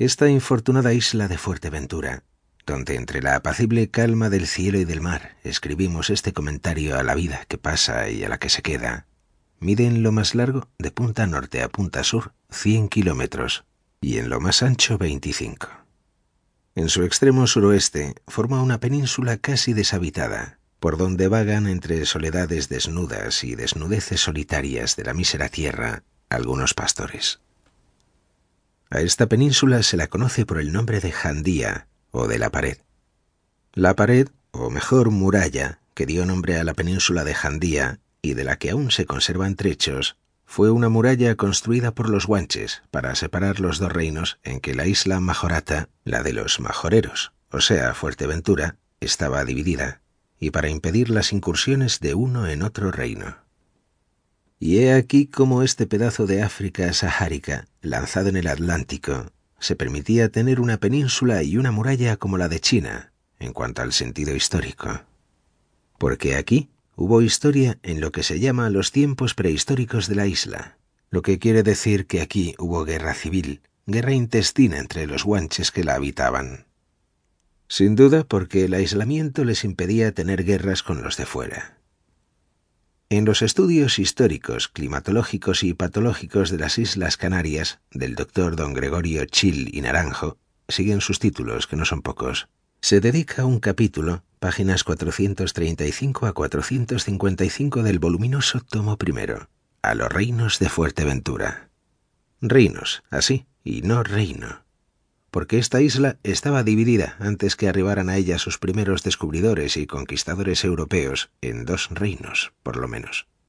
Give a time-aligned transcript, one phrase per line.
[0.00, 2.24] esta infortunada isla de Fuerteventura,
[2.64, 7.14] donde entre la apacible calma del cielo y del mar escribimos este comentario a la
[7.14, 9.04] vida que pasa y a la que se queda,
[9.58, 13.66] mide en lo más largo, de punta norte a punta sur, 100 kilómetros
[14.00, 15.68] y en lo más ancho 25.
[16.76, 23.44] En su extremo suroeste forma una península casi deshabitada, por donde vagan entre soledades desnudas
[23.44, 27.40] y desnudeces solitarias de la mísera tierra algunos pastores.
[28.90, 32.78] A esta península se la conoce por el nombre de Jandía o de la pared.
[33.72, 38.42] La pared, o mejor muralla, que dio nombre a la península de Jandía y de
[38.42, 43.60] la que aún se conservan trechos, fue una muralla construida por los guanches para separar
[43.60, 48.76] los dos reinos en que la isla Majorata, la de los majoreros, o sea, Fuerteventura,
[48.98, 50.02] estaba dividida,
[50.40, 53.36] y para impedir las incursiones de uno en otro reino.
[54.62, 60.28] Y he aquí cómo este pedazo de África sahárica, lanzado en el Atlántico, se permitía
[60.28, 65.00] tener una península y una muralla como la de China, en cuanto al sentido histórico.
[65.96, 70.76] Porque aquí hubo historia en lo que se llama los tiempos prehistóricos de la isla,
[71.08, 75.84] lo que quiere decir que aquí hubo guerra civil, guerra intestina entre los guanches que
[75.84, 76.66] la habitaban.
[77.66, 81.79] Sin duda porque el aislamiento les impedía tener guerras con los de fuera.
[83.12, 89.24] En los estudios históricos, climatológicos y patológicos de las Islas Canarias, del doctor don Gregorio
[89.24, 92.48] Chil y Naranjo, siguen sus títulos, que no son pocos,
[92.80, 99.48] se dedica un capítulo, páginas 435 a 455 del voluminoso tomo primero,
[99.82, 101.68] a los reinos de Fuerteventura.
[102.40, 104.62] Reinos, así, y no reino.
[105.30, 110.64] Porque esta isla estaba dividida antes que arribaran a ella sus primeros descubridores y conquistadores
[110.64, 113.30] europeos en dos reinos, por lo menos.